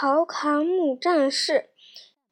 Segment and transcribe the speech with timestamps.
[0.00, 1.70] 陶侃母战士，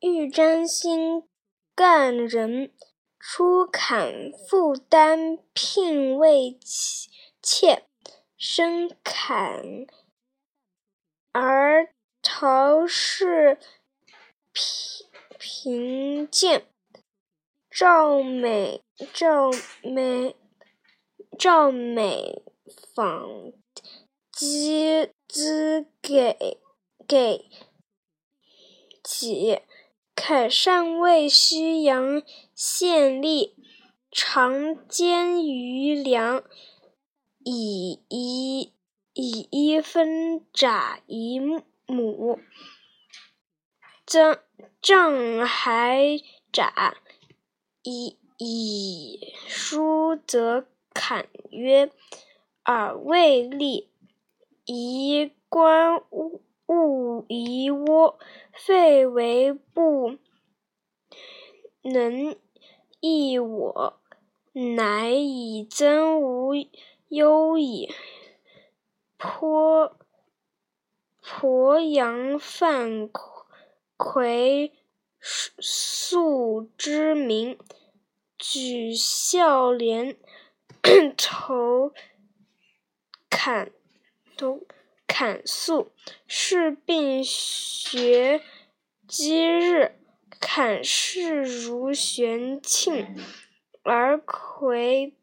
[0.00, 1.28] 欲沾心
[1.74, 2.72] 干人。
[3.18, 6.58] 初砍复担聘为
[7.42, 7.84] 妾，
[8.38, 9.86] 生砍
[11.32, 11.92] 而
[12.22, 13.58] 陶氏
[14.54, 15.06] 贫
[15.38, 16.66] 贫贱。
[17.70, 18.82] 赵美
[19.12, 19.50] 赵
[19.82, 20.34] 美
[21.38, 22.42] 赵美
[22.94, 23.52] 纺
[24.32, 26.58] 机资给
[27.10, 27.50] 给
[29.02, 29.58] 己。
[30.14, 32.22] 凯善为须阳
[32.54, 33.54] 县吏，
[34.12, 36.44] 常兼余粮，
[37.38, 38.72] 以一
[39.14, 42.38] 以一分札一亩。
[44.04, 44.38] 赠
[44.82, 46.20] 赠还
[46.52, 46.96] 札
[47.82, 51.90] 以以书则侃曰
[52.62, 53.90] ：“尔未立，
[54.66, 56.39] 宜观物
[56.70, 58.18] 勿疑窝。”
[58.54, 60.16] 废为不
[61.82, 62.36] 能
[63.00, 64.00] 益我，
[64.52, 66.52] 乃以增无
[67.08, 67.92] 忧矣。
[69.18, 69.94] 鄱
[71.22, 73.08] 鄱阳范
[73.96, 74.72] 魁
[75.18, 77.58] 素之名，
[78.36, 80.16] 举孝廉，
[81.16, 81.92] 投
[83.30, 83.72] 侃
[84.36, 84.60] 投
[85.20, 85.92] 侃肃，
[86.26, 88.40] 是病学
[89.06, 89.98] 积日。
[90.40, 93.18] 侃视如玄庆，
[93.82, 95.14] 而魁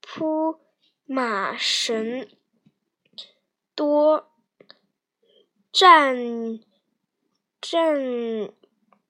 [0.00, 0.58] 扑
[1.04, 2.28] 马神
[3.76, 4.28] 多。
[5.70, 6.58] 战
[7.60, 8.02] 战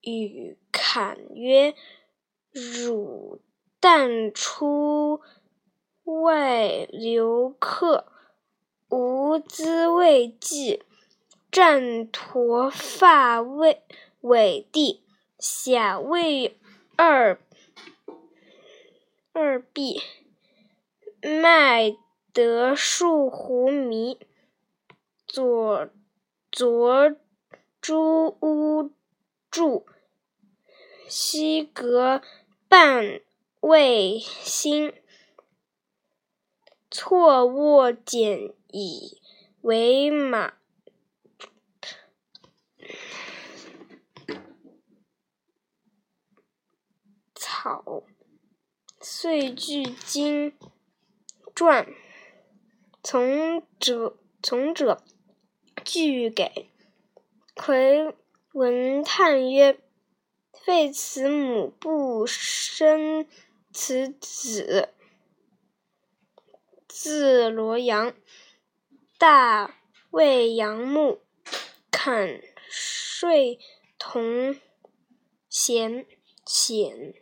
[0.03, 1.75] 与侃曰
[2.53, 3.41] ：“汝
[3.81, 5.23] 但出
[6.05, 8.12] 外留客，
[8.93, 10.83] 吾兹未继。”
[11.51, 13.83] 战驼发未
[14.21, 15.03] 尾地。
[15.39, 16.57] 下为
[16.95, 17.39] 二
[19.33, 20.01] 二臂，
[21.21, 21.97] 脉
[22.33, 24.19] 得数胡迷。
[25.27, 25.89] 左
[26.51, 27.17] 左
[27.81, 28.93] 诸乌
[29.51, 29.87] 柱，
[31.09, 32.23] 西隔
[32.69, 33.21] 半
[33.61, 34.95] 卫心。
[36.95, 39.19] 错卧简以
[39.63, 40.53] 为马。
[47.35, 48.05] 草
[49.01, 50.53] 遂据经
[51.55, 51.89] 传，
[53.03, 55.03] 从者从者
[55.83, 56.69] 具给。
[57.55, 58.15] 魁
[58.53, 59.81] 闻叹曰
[60.53, 63.27] ：“废此母不生
[63.73, 64.91] 此子。”
[66.95, 68.15] 字罗阳，
[69.17, 69.75] 大
[70.11, 71.23] 卫杨牧，
[71.91, 73.59] 坎税
[73.99, 74.61] 同
[75.49, 76.07] 贤
[76.45, 77.15] 显。